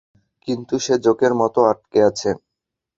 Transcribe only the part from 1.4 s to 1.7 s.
মত,